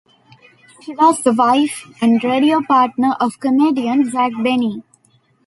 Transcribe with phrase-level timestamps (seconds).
[0.81, 4.81] She was the wife and radio partner of comedian Jack Benny.